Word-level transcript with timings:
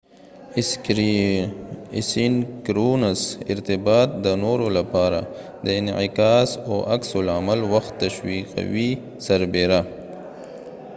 اسینکرونس 1.97 3.21
ارتباط 3.53 4.09
د 4.25 4.25
نورو 4.43 4.67
لپاره 4.77 5.19
د 5.65 5.67
انعکاس 5.79 6.49
او 6.67 6.75
عکس 6.95 7.09
العمل 7.21 7.59
وخت 7.73 7.93
تشويقوي 8.03 8.91
سربیره 9.25 9.81